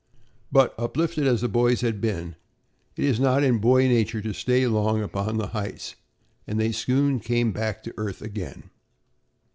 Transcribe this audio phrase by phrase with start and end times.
[0.51, 2.35] But, uplifted as the boys had been,
[2.95, 5.93] it is not in boy nature to stay long upon the heights
[6.47, 8.71] and they soon came down to earth again.